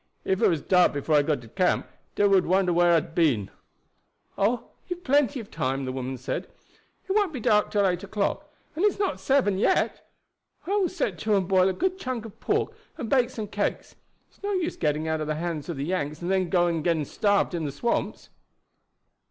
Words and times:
Ef 0.25 0.41
it 0.41 0.47
was 0.49 0.63
dark 0.63 0.93
before 0.93 1.13
I 1.13 1.21
got 1.21 1.41
to 1.41 1.47
camp 1.47 1.87
dey 2.15 2.25
would 2.27 2.47
wonder 2.47 2.73
whar 2.73 2.89
I 2.89 2.93
had 2.95 3.13
been." 3.13 3.51
"Oh, 4.35 4.69
you 4.87 4.95
have 4.95 5.03
plenty 5.03 5.39
of 5.39 5.51
time," 5.51 5.85
the 5.85 5.91
woman 5.91 6.17
said; 6.17 6.47
"it 7.07 7.11
won't 7.11 7.31
be 7.31 7.39
dark 7.39 7.69
till 7.69 7.85
eight 7.85 8.03
o'clock, 8.03 8.51
and 8.75 8.83
it's 8.83 8.97
not 8.97 9.19
seven 9.19 9.59
yet. 9.59 10.09
I 10.65 10.71
will 10.71 10.89
set 10.89 11.19
to 11.19 11.35
and 11.35 11.47
boil 11.47 11.69
a 11.69 11.73
good 11.73 11.99
chunk 11.99 12.25
of 12.25 12.39
pork 12.39 12.73
and 12.97 13.11
bake 13.11 13.29
some 13.29 13.47
cakes. 13.47 13.93
It's 14.27 14.41
no 14.41 14.53
use 14.53 14.75
getting 14.75 15.07
out 15.07 15.21
of 15.21 15.27
the 15.27 15.35
hands 15.35 15.69
of 15.69 15.77
the 15.77 15.85
Yanks 15.85 16.19
and 16.19 16.31
then 16.31 16.49
going 16.49 16.77
and 16.77 16.83
getting 16.83 17.05
starved 17.05 17.53
in 17.53 17.65
the 17.65 17.71
swamps." 17.71 18.29